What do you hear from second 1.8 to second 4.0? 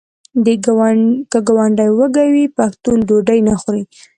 وږی وي پښتون ډوډۍ نه خوري.